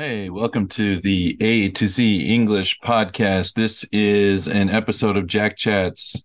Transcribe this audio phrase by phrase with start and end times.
[0.00, 3.54] Hey, welcome to the A to Z English podcast.
[3.54, 6.22] This is an episode of Jack Chats.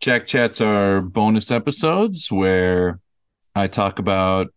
[0.00, 3.00] Jack Chats are bonus episodes where
[3.54, 4.54] I talk about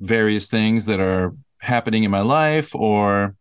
[0.00, 3.36] various things that are happening in my life, or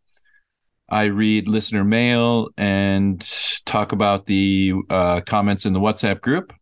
[0.87, 3.27] I read listener mail and
[3.65, 6.53] talk about the uh, comments in the WhatsApp group.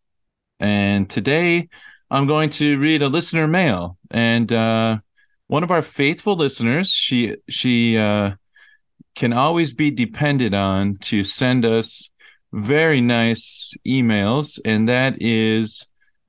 [0.62, 1.68] And today
[2.10, 3.98] I'm going to read a listener mail.
[4.10, 5.00] And, uh,
[5.50, 6.92] one of our faithful listeners.
[6.92, 8.34] She she uh,
[9.16, 12.12] can always be depended on to send us
[12.54, 15.86] very nice emails, and that is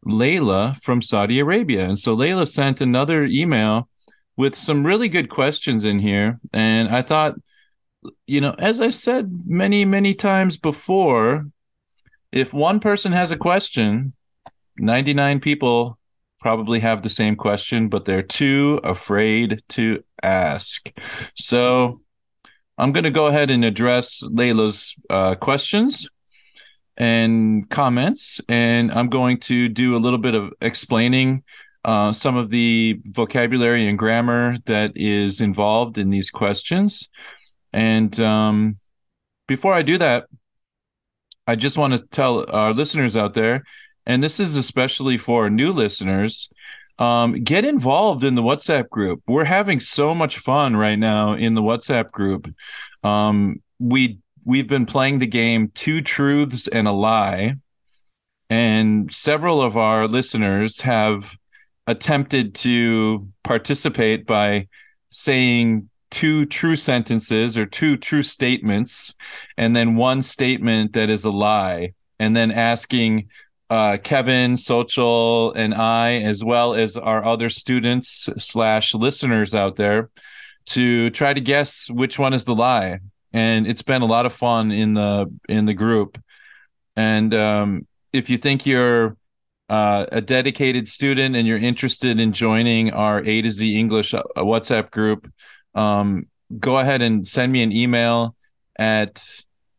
[0.07, 1.85] Layla from Saudi Arabia.
[1.85, 3.89] And so Layla sent another email
[4.37, 7.35] with some really good questions in here, and I thought,
[8.27, 11.47] you know, as I said many many times before,
[12.33, 14.15] if one person has a question,
[14.79, 15.99] 99 people
[16.41, 20.91] probably have the same question, but they're too afraid to ask.
[21.35, 22.01] So
[22.79, 26.09] I'm going to go ahead and address Layla's uh, questions
[26.97, 31.43] and comments, and I'm going to do a little bit of explaining
[31.85, 37.09] uh, some of the vocabulary and grammar that is involved in these questions.
[37.73, 38.77] And um,
[39.47, 40.27] before I do that,
[41.47, 43.65] I just want to tell our listeners out there
[44.07, 46.51] and this is especially for new listeners.
[46.99, 49.23] Um, get involved in the WhatsApp group.
[49.27, 52.53] We're having so much fun right now in the WhatsApp group.
[53.03, 57.55] Um, we we've been playing the game Two Truths and a Lie,
[58.51, 61.39] and several of our listeners have
[61.87, 64.69] attempted to participate by
[65.09, 69.15] saying two true sentences or two true statements,
[69.57, 73.29] and then one statement that is a lie, and then asking
[73.71, 80.11] uh, Kevin, Social, and I, as well as our other students slash listeners out there,
[80.67, 82.99] to try to guess which one is the lie.
[83.33, 86.21] And it's been a lot of fun in the in the group.
[86.97, 89.17] And um, if you think you're
[89.69, 94.25] uh, a dedicated student and you're interested in joining our A to Z English uh,
[94.37, 95.33] WhatsApp group,
[95.77, 96.27] um,
[96.59, 98.35] go ahead and send me an email
[98.77, 99.25] at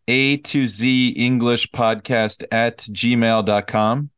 [0.07, 4.09] a to Z English podcast at gmail.com.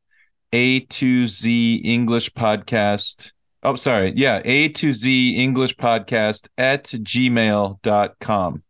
[0.51, 3.31] A to Z English podcast.
[3.63, 4.13] Oh, sorry.
[4.15, 4.41] Yeah.
[4.43, 8.63] A to Z English podcast at gmail.com.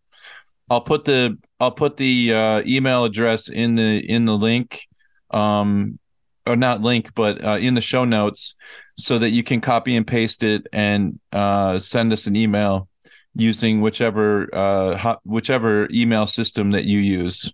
[0.69, 4.87] I'll put the I'll put the uh, email address in the in the link,
[5.31, 5.99] um,
[6.45, 8.55] or not link, but uh, in the show notes,
[8.97, 12.87] so that you can copy and paste it and uh, send us an email
[13.35, 17.51] using whichever uh, hot, whichever email system that you use.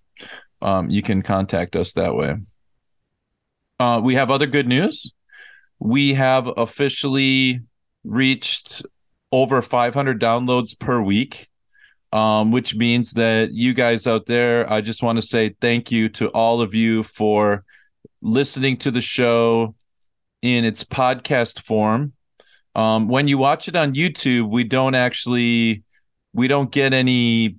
[0.61, 2.35] Um, you can contact us that way.
[3.79, 5.13] Uh, we have other good news.
[5.79, 7.61] We have officially
[8.03, 8.85] reached
[9.31, 11.47] over 500 downloads per week,
[12.11, 16.09] um, which means that you guys out there, I just want to say thank you
[16.09, 17.63] to all of you for
[18.21, 19.75] listening to the show
[20.41, 22.13] in its podcast form.
[22.75, 25.83] Um, when you watch it on YouTube, we don't actually
[26.33, 27.55] we don't get any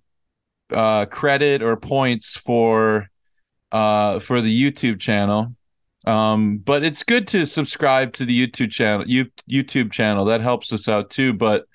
[0.73, 3.09] uh, credit or points for
[3.73, 5.55] uh, for the YouTube channel.
[6.07, 9.07] Um, but it's good to subscribe to the YouTube channel.
[9.07, 11.35] You, YouTube channel that helps us out too.
[11.35, 11.67] But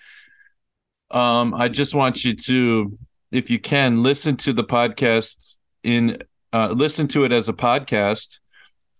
[1.11, 2.97] um, I just want you to,
[3.31, 6.17] if you can, listen to the podcast in
[6.51, 8.39] uh, listen to it as a podcast.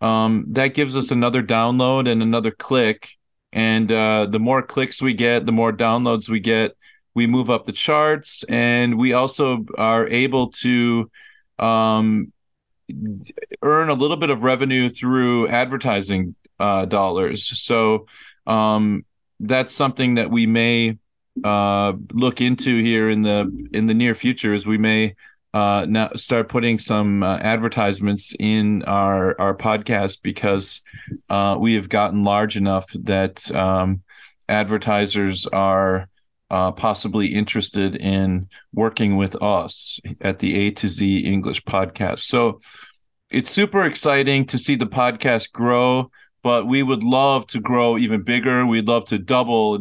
[0.01, 3.09] Um, that gives us another download and another click
[3.55, 6.75] and uh, the more clicks we get, the more downloads we get,
[7.15, 11.09] we move up the charts, and we also are able to
[11.57, 12.33] um,
[13.61, 17.45] earn a little bit of revenue through advertising uh, dollars.
[17.57, 18.07] So
[18.45, 19.05] um,
[19.39, 20.97] that's something that we may
[21.41, 24.53] uh, look into here in the in the near future.
[24.53, 25.15] Is we may
[25.55, 30.81] uh, now start putting some uh, advertisements in our our podcast because
[31.29, 34.01] uh, we have gotten large enough that um,
[34.49, 36.09] advertisers are
[36.49, 42.19] uh, possibly interested in working with us at the A to Z English podcast.
[42.19, 42.59] So
[43.31, 46.11] it's super exciting to see the podcast grow,
[46.43, 48.65] but we would love to grow even bigger.
[48.65, 49.79] We'd love to double,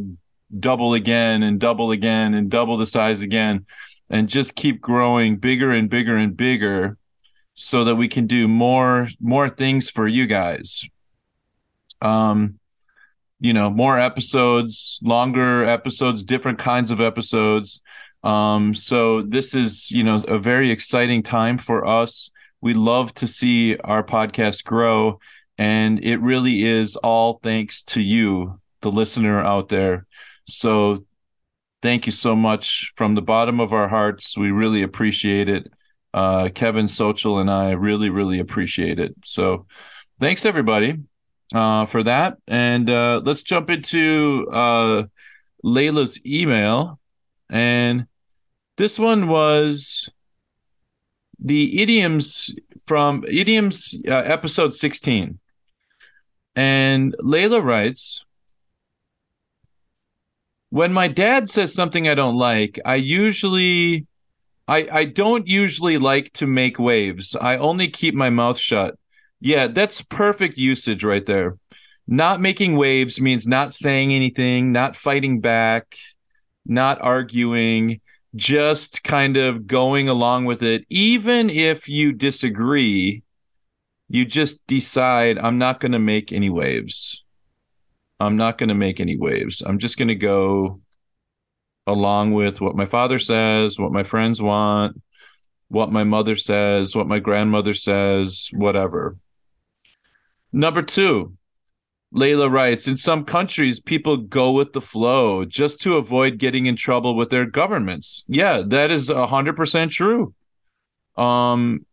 [0.57, 3.67] double again, and double again, and double the size again
[4.15, 6.97] and just keep growing bigger and bigger and bigger
[7.55, 10.87] so that we can do more more things for you guys.
[12.01, 12.61] Um
[13.41, 17.83] you know more episodes longer episodes different kinds of episodes.
[18.23, 22.31] Um so this is you know a very exciting time for us.
[22.61, 25.19] We love to see our podcast grow
[25.59, 30.07] and it really is all thanks to you the listener out there.
[30.47, 31.05] So
[31.85, 34.39] thank you so much from the bottom of our hearts.
[34.39, 35.71] We really appreciate it.
[36.15, 39.15] Uh, Kevin Sochel and I really, really appreciate it.
[39.27, 39.67] So
[40.19, 41.01] thanks everybody
[41.55, 42.39] uh, for that.
[42.49, 45.03] And uh, let's jump into uh,
[45.63, 46.99] Layla's email.
[47.51, 48.07] And
[48.79, 50.09] this one was
[51.39, 52.57] the idioms
[52.87, 55.39] from idioms uh, episode 16.
[56.57, 58.25] And Layla writes,
[60.75, 64.09] when my dad says something I don't like, I usually
[64.67, 67.37] I I don't usually like to make waves.
[67.41, 68.99] I only keep my mouth shut.
[69.39, 71.59] Yeah, that's perfect usage right there.
[72.09, 75.95] Not making waves means not saying anything, not fighting back,
[76.67, 78.01] not arguing,
[78.35, 80.85] just kind of going along with it.
[80.91, 83.23] Even if you disagree,
[84.09, 87.24] you just decide, I'm not going to make any waves.
[88.21, 89.63] I'm not going to make any waves.
[89.65, 90.81] I'm just going to go
[91.87, 95.01] along with what my father says, what my friends want,
[95.69, 99.17] what my mother says, what my grandmother says, whatever.
[100.53, 101.37] Number two,
[102.15, 106.77] Layla writes In some countries, people go with the flow just to avoid getting in
[106.77, 108.25] trouble with their governments.
[108.29, 110.33] Yeah, that is 100% true.
[111.17, 111.85] Um,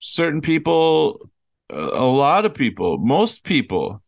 [0.00, 1.30] certain people,
[1.70, 4.02] a lot of people, most people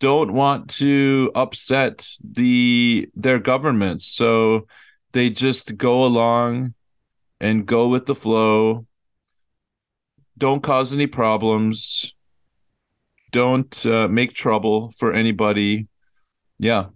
[0.00, 4.66] don't want to upset the their governments, so
[5.12, 6.74] they just go along
[7.40, 8.86] and go with the flow.
[10.36, 12.14] Don't cause any problems
[13.30, 15.86] don't uh, make trouble for anybody.
[16.58, 16.86] Yeah,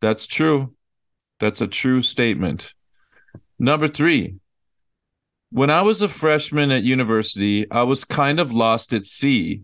[0.00, 0.74] that's true.
[1.40, 2.74] That's a true statement.
[3.58, 4.36] Number three,
[5.50, 9.62] when I was a freshman at university, I was kind of lost at sea.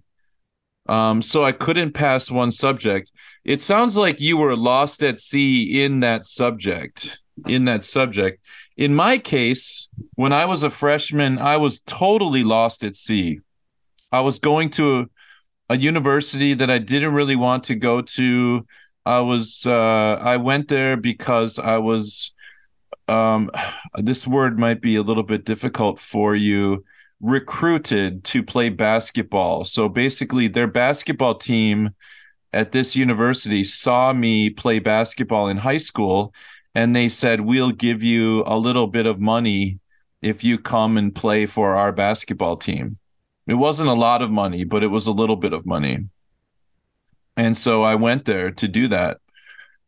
[0.91, 3.13] Um, so I couldn't pass one subject.
[3.45, 7.21] It sounds like you were lost at sea in that subject.
[7.47, 8.45] In that subject.
[8.77, 13.39] In my case, when I was a freshman, I was totally lost at sea.
[14.11, 15.09] I was going to
[15.69, 18.67] a university that I didn't really want to go to.
[19.07, 22.35] I was uh, I went there because I was
[23.07, 23.49] um,
[23.97, 26.85] this word might be a little bit difficult for you
[27.21, 29.65] recruited to play basketball.
[29.65, 31.91] So basically their basketball team
[32.53, 36.35] at this university saw me play basketball in high school
[36.75, 39.79] and they said we'll give you a little bit of money
[40.23, 42.99] if you come and play for our basketball team.
[43.47, 46.07] It wasn't a lot of money, but it was a little bit of money.
[47.37, 49.19] And so I went there to do that.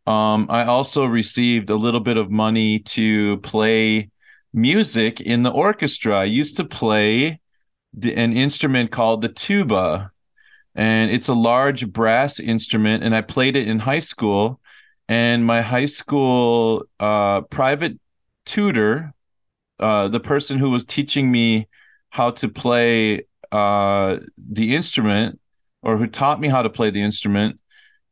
[0.07, 4.11] Um, I also received a little bit of money to play
[4.53, 6.19] music in the orchestra.
[6.19, 7.41] I used to play
[7.93, 10.11] the, an instrument called the tuba,
[10.75, 13.05] and it's a large brass instrument.
[13.05, 14.61] And I played it in high school.
[15.09, 17.99] And my high school uh, private
[18.47, 19.13] tutor,
[19.79, 21.69] uh, the person who was teaching me
[22.11, 25.41] how to play uh, the instrument
[25.83, 27.59] or who taught me how to play the instrument,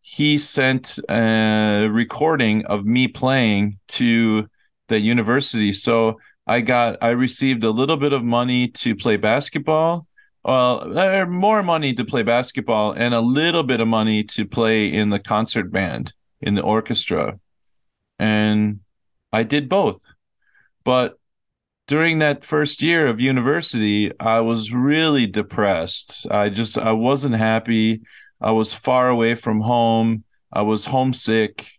[0.03, 4.49] he sent a recording of me playing to
[4.89, 5.73] the university.
[5.73, 6.19] So
[6.51, 10.09] I got, I received a little bit of money to play basketball.
[10.45, 14.93] Well, uh, more money to play basketball and a little bit of money to play
[14.93, 17.39] in the concert band in the orchestra.
[18.19, 18.81] And
[19.33, 20.03] I did both.
[20.83, 21.21] But
[21.87, 26.27] during that first year of university, I was really depressed.
[26.33, 28.01] I just I wasn't happy.
[28.41, 30.25] I was far away from home.
[30.53, 31.79] I was homesick.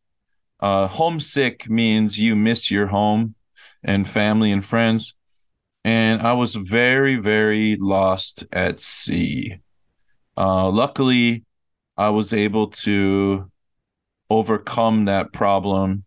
[0.61, 3.35] Uh, homesick means you miss your home
[3.83, 5.15] and family and friends.
[5.83, 9.57] And I was very, very lost at sea.
[10.37, 11.43] Uh, luckily,
[11.97, 13.51] I was able to
[14.29, 16.05] overcome that problem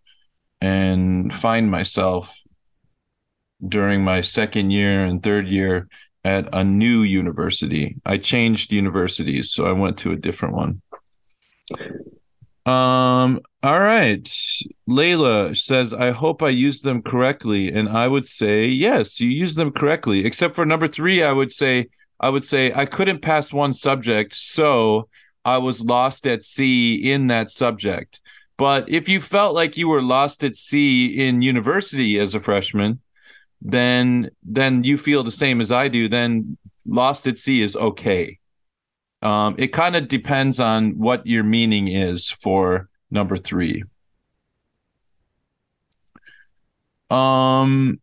[0.61, 2.41] and find myself
[3.67, 5.89] during my second year and third year
[6.25, 7.97] at a new university.
[8.07, 10.83] I changed universities, so I went to a different one.
[12.67, 14.23] Um, all right.
[14.89, 17.73] Layla says, I hope I use them correctly.
[17.73, 20.27] And I would say, yes, you use them correctly.
[20.27, 21.89] Except for number three, I would say,
[22.21, 25.09] I would say I couldn't pass one subject, so
[25.45, 28.21] I was lost at sea in that subject.
[28.59, 33.01] But if you felt like you were lost at sea in university as a freshman,
[33.63, 38.39] then then you feel the same as I do, then Lost at Sea is okay.
[39.23, 43.85] Um, it kind of depends on what your meaning is for number three.
[47.11, 48.01] Um,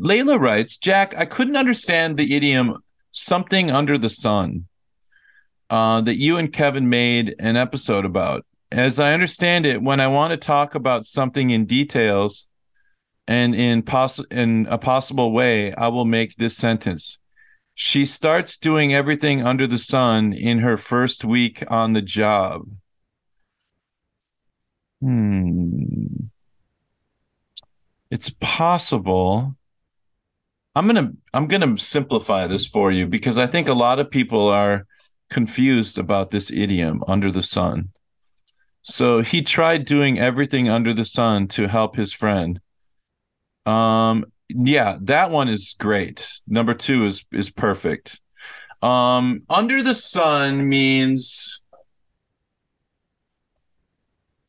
[0.00, 2.78] Layla writes, Jack, I couldn't understand the idiom
[3.10, 4.66] something under the sun
[5.70, 8.44] uh, that you and Kevin made an episode about.
[8.70, 12.46] as I understand it, when I want to talk about something in details
[13.28, 17.18] and in poss- in a possible way, I will make this sentence.
[17.74, 22.62] She starts doing everything under the sun in her first week on the job.
[25.00, 26.28] Hmm.
[28.10, 29.56] It's possible.
[30.74, 33.98] I'm going to I'm going to simplify this for you because I think a lot
[33.98, 34.86] of people are
[35.30, 37.90] confused about this idiom under the sun.
[38.82, 42.60] So he tried doing everything under the sun to help his friend.
[43.64, 44.26] Um
[44.56, 46.28] yeah, that one is great.
[46.46, 48.20] Number 2 is is perfect.
[48.82, 51.60] Um under the sun means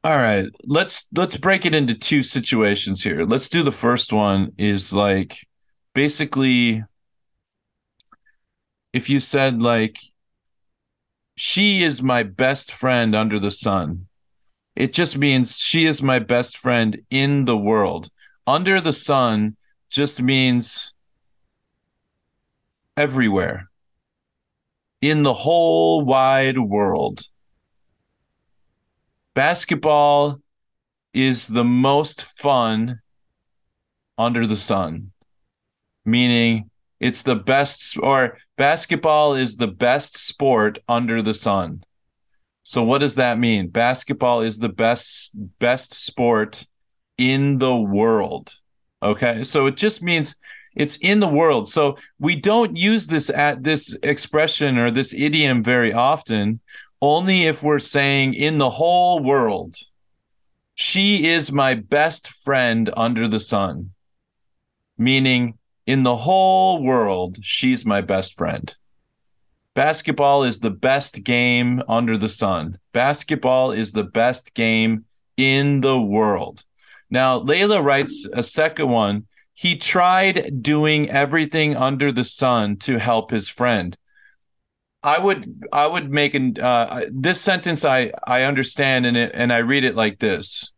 [0.04, 3.26] all right, let's let's break it into two situations here.
[3.26, 5.38] Let's do the first one is like
[5.94, 6.84] basically
[8.92, 9.98] if you said like
[11.36, 14.08] she is my best friend under the sun
[14.76, 18.10] it just means she is my best friend in the world
[18.48, 19.56] under the sun
[19.94, 20.94] just means
[22.98, 23.70] everywhere
[25.02, 27.22] in the whole wide world
[29.34, 30.40] basketball
[31.14, 33.00] is the most fun
[34.18, 35.12] under the sun
[36.06, 36.70] meaning
[37.00, 41.84] it's the best or basketball is the best sport under the sun.
[42.62, 43.68] So what does that mean?
[43.68, 46.66] Basketball is the best best sport
[47.18, 48.54] in the world.
[49.04, 49.44] Okay?
[49.44, 50.36] So it just means
[50.76, 51.70] it's in the world.
[51.70, 56.60] So we don't use this at this expression or this idiom very often,
[57.02, 59.76] only if we're saying in the whole world.
[60.76, 63.92] She is my best friend under the sun.
[64.98, 68.76] Meaning in the whole world, she's my best friend.
[69.76, 72.78] Basketball is the best game under the sun.
[72.92, 75.06] Basketball is the best game
[75.36, 76.64] in the world.
[77.14, 79.28] Now, Layla writes a second one.
[79.54, 83.96] He tried doing everything under the sun to help his friend.
[85.04, 89.54] I would I would make an uh, this sentence I I understand in it and
[89.54, 90.72] I read it like this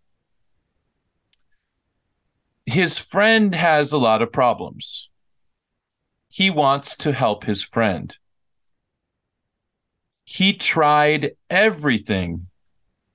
[2.66, 5.10] his friend has a lot of problems.
[6.30, 8.18] He wants to help his friend.
[10.26, 12.48] He tried everything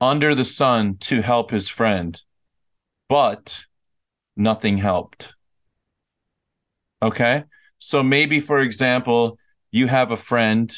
[0.00, 2.18] under the sun to help his friend,
[3.10, 3.66] but
[4.36, 5.34] nothing helped.
[7.02, 7.44] Okay.
[7.78, 9.38] So maybe, for example,
[9.70, 10.74] you have a friend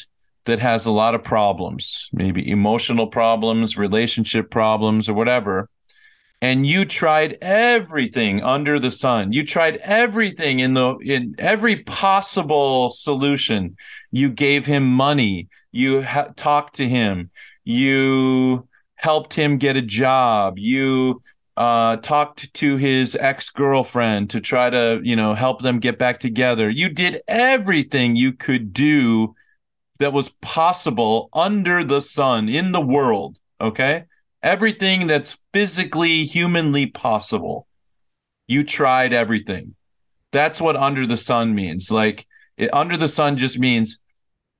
[0.46, 5.68] that has a lot of problems, maybe emotional problems, relationship problems, or whatever
[6.42, 9.32] and you tried everything under the sun.
[9.32, 13.76] You tried everything in the in every possible solution.
[14.10, 15.48] You gave him money.
[15.70, 17.30] You ha- talked to him.
[17.62, 20.58] You helped him get a job.
[20.58, 21.22] You
[21.56, 26.70] uh, talked to his ex-girlfriend to try to you know help them get back together
[26.70, 29.34] you did everything you could do
[29.98, 34.04] that was possible under the sun in the world okay
[34.42, 37.66] everything that's physically, humanly possible.
[38.48, 39.74] You tried everything.
[40.32, 41.90] That's what under the sun means.
[41.90, 44.00] Like it, under the sun just means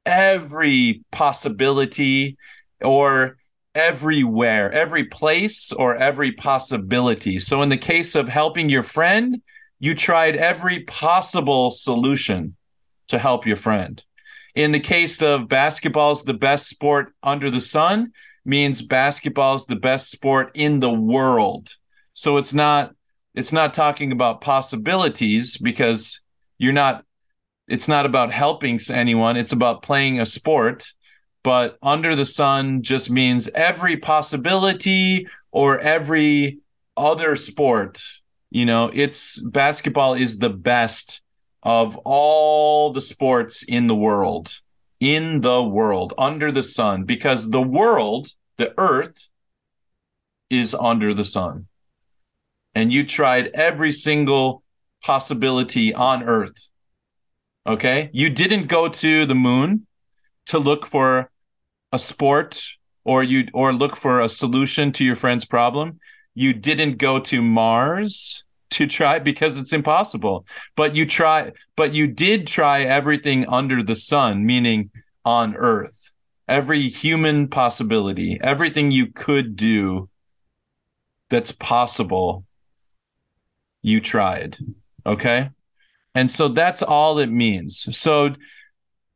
[0.07, 2.37] every possibility
[2.81, 3.39] or
[3.75, 7.39] everywhere, every place or every possibility.
[7.39, 9.43] So in the case of helping your friend,
[9.81, 12.57] you tried every possible solution
[13.09, 14.03] to help your friend.
[14.55, 18.13] In the case of basketball is the best sport under the sun,
[18.45, 21.77] means basketball is the best sport in the world.
[22.13, 22.95] So it's not
[23.35, 26.21] it's not talking about possibilities because
[26.59, 27.05] you're not
[27.67, 30.93] it's not about helping anyone, it's about playing a sport.
[31.43, 36.59] But under the sun just means every possibility or every
[36.97, 38.03] other sport.
[38.51, 41.23] You know, it's basketball is the best
[41.63, 44.63] of all the sports in the world
[45.03, 49.29] in the world, under the sun, because the world, the earth,
[50.49, 51.67] is under the sun.
[52.73, 54.63] And you tried every single
[55.03, 56.71] possibility on earth.
[57.67, 58.11] Okay.
[58.13, 59.89] You didn't go to the moon
[60.47, 61.32] to look for
[61.93, 62.63] a sport
[63.05, 65.99] or you or look for a solution to your friend's problem.
[66.35, 70.47] You didn't go to Mars to try because it's impossible.
[70.77, 74.91] But you try, but you did try everything under the sun, meaning
[75.25, 76.13] on earth,
[76.49, 80.09] every human possibility, everything you could do
[81.31, 82.45] that's possible,
[83.83, 84.59] you tried.
[85.07, 85.51] Okay.
[86.15, 87.97] And so that's all it means.
[87.97, 88.35] So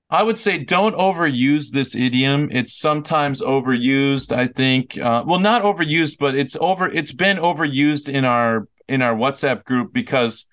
[0.08, 2.48] I would say don't overuse this idiom.
[2.52, 4.30] It's sometimes overused.
[4.34, 6.88] I think, uh, well, not overused, but it's over.
[6.88, 10.46] It's been overused in our in our WhatsApp group because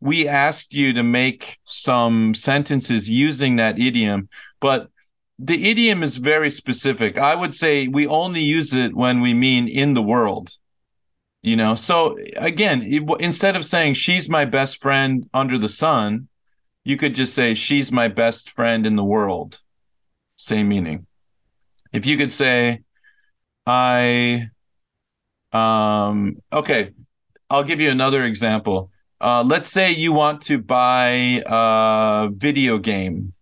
[0.00, 4.28] we asked you to make some sentences using that idiom,
[4.60, 4.88] but
[5.38, 7.18] the idiom is very specific.
[7.18, 10.50] I would say we only use it when we mean in the world.
[11.42, 16.28] You know, so again, it, instead of saying she's my best friend under the sun,
[16.84, 19.60] you could just say she's my best friend in the world.
[20.28, 21.06] Same meaning.
[21.92, 22.80] If you could say,
[23.66, 24.48] I,
[25.52, 26.90] um, okay,
[27.50, 28.90] I'll give you another example.
[29.20, 33.32] Uh, let's say you want to buy a video game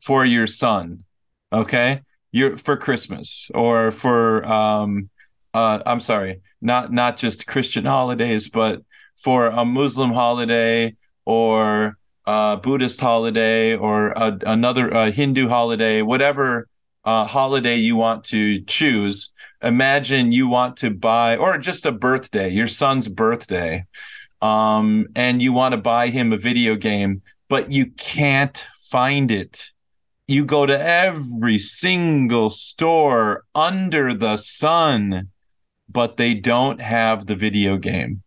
[0.00, 1.04] for your son,
[1.52, 2.00] okay?
[2.30, 5.10] You're for Christmas or for um,
[5.52, 8.82] uh, I'm sorry, not not just Christian holidays, but
[9.16, 16.68] for a Muslim holiday or a Buddhist holiday or a, another a Hindu holiday, whatever
[17.04, 19.32] uh, holiday you want to choose.
[19.62, 23.86] Imagine you want to buy, or just a birthday, your son's birthday,
[24.40, 28.58] um, and you want to buy him a video game, but you can't
[28.90, 29.70] find it.
[30.28, 35.28] You go to every single store under the sun,
[35.88, 38.22] but they don't have the video game.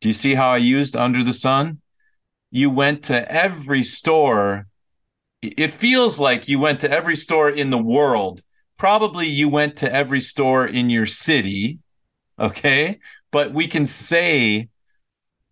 [0.00, 1.79] Do you see how I used under the sun?
[2.50, 4.66] You went to every store
[5.42, 8.42] it feels like you went to every store in the world.
[8.78, 11.78] Probably you went to every store in your city.
[12.38, 12.98] Okay.
[13.30, 14.68] But we can say,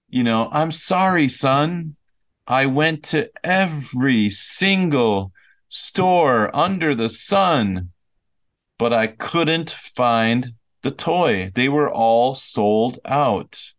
[0.09, 1.97] you know, I'm sorry, son.
[2.47, 5.33] I went to every single
[5.69, 7.91] store under the sun,
[8.79, 10.49] but I couldn't find
[10.83, 11.51] the toy.
[11.55, 13.73] They were all sold out.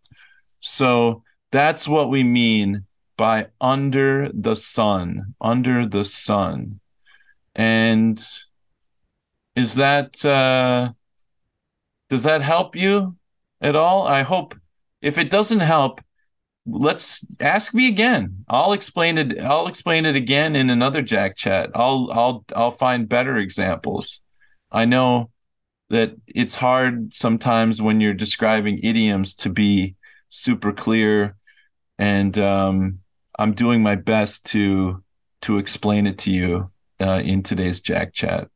[0.60, 2.86] So that's what we mean
[3.20, 6.80] by under the sun, under the sun.
[7.54, 8.18] And
[9.58, 10.94] is that uh
[12.10, 13.18] does that help you
[13.60, 14.08] at all?
[14.08, 14.56] I hope
[15.02, 16.00] if it doesn't help,
[16.66, 18.46] let's ask me again.
[18.48, 21.72] I'll explain it I'll explain it again in another Jack chat.
[21.76, 24.22] I'll I'll I'll find better examples.
[24.72, 25.30] I know
[25.90, 29.98] that it's hard sometimes when you're describing idioms to be
[30.30, 31.36] super clear
[31.98, 32.99] and um
[33.40, 35.02] I'm doing my best to
[35.44, 38.50] to explain it to you uh, in today's Jack Chat.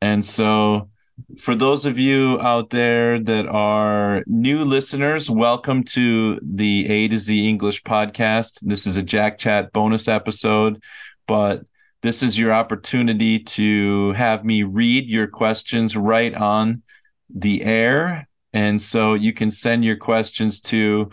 [0.00, 0.88] And so,
[1.36, 7.18] for those of you out there that are new listeners, welcome to the A to
[7.18, 8.60] Z English podcast.
[8.60, 10.80] This is a Jack Chat bonus episode,
[11.26, 11.62] but
[12.00, 16.84] this is your opportunity to have me read your questions right on
[17.28, 18.28] the air.
[18.52, 21.10] And so you can send your questions to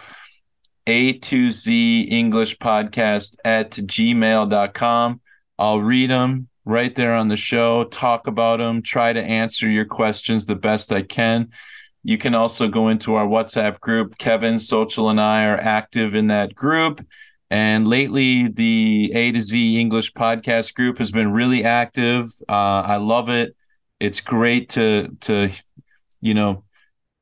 [0.88, 5.22] a to Z English podcast at gmail.com.
[5.58, 9.86] I'll read them right there on the show, talk about them, try to answer your
[9.86, 11.50] questions the best I can.
[12.04, 14.18] You can also go into our WhatsApp group.
[14.18, 17.06] Kevin, Social, and I are active in that group.
[17.50, 22.32] And lately, the A to Z English podcast group has been really active.
[22.48, 23.56] Uh, I love it.
[24.00, 25.52] It's great to to
[26.22, 26.64] you know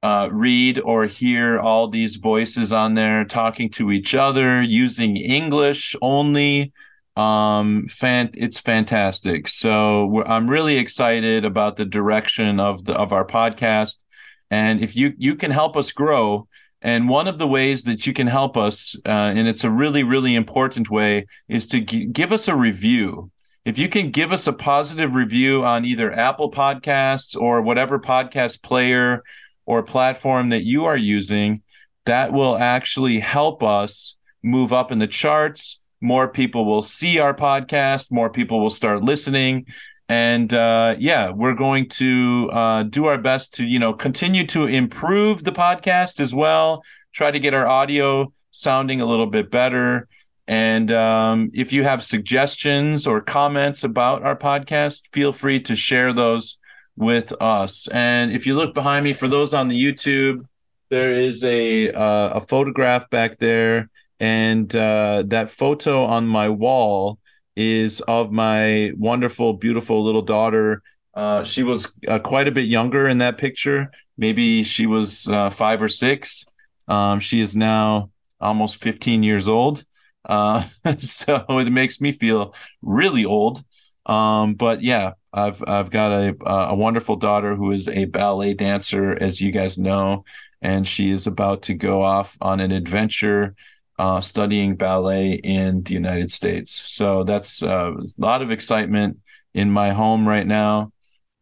[0.03, 5.95] uh, read or hear all these voices on there talking to each other using English
[6.01, 6.73] only.
[7.15, 9.47] Um, fan, it's fantastic.
[9.47, 14.03] So I'm really excited about the direction of the of our podcast.
[14.51, 16.47] And if you you can help us grow,
[16.81, 20.03] and one of the ways that you can help us, uh, and it's a really
[20.03, 23.31] really important way, is to g- give us a review.
[23.63, 28.61] If you can give us a positive review on either Apple Podcasts or whatever podcast
[28.61, 29.23] player
[29.65, 31.61] or platform that you are using,
[32.05, 35.81] that will actually help us move up in the charts.
[36.01, 39.65] More people will see our podcast, more people will start listening.
[40.09, 44.65] And uh, yeah, we're going to uh, do our best to, you know, continue to
[44.65, 50.07] improve the podcast as well, try to get our audio sounding a little bit better.
[50.45, 56.11] And um, if you have suggestions or comments about our podcast, feel free to share
[56.11, 56.57] those
[56.95, 57.87] with us.
[57.87, 60.45] And if you look behind me, for those on the YouTube,
[60.89, 67.19] there is a uh, a photograph back there, and uh, that photo on my wall
[67.55, 70.81] is of my wonderful, beautiful little daughter.
[71.13, 73.91] Uh, she was uh, quite a bit younger in that picture.
[74.17, 76.45] Maybe she was uh, five or six.
[76.87, 79.83] Um, she is now almost 15 years old.
[80.25, 80.63] Uh,
[80.99, 83.63] so it makes me feel really old.
[84.05, 89.17] Um, but yeah, I've I've got a a wonderful daughter who is a ballet dancer,
[89.19, 90.25] as you guys know,
[90.61, 93.55] and she is about to go off on an adventure
[93.99, 96.71] uh, studying ballet in the United States.
[96.71, 99.19] So that's uh, a lot of excitement
[99.53, 100.91] in my home right now.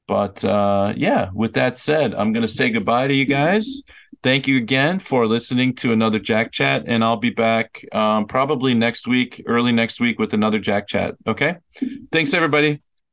[0.07, 3.83] But uh, yeah, with that said, I'm going to say goodbye to you guys.
[4.23, 8.73] Thank you again for listening to another Jack Chat, and I'll be back um, probably
[8.73, 11.15] next week, early next week, with another Jack Chat.
[11.25, 11.55] Okay.
[12.11, 12.81] Thanks, everybody.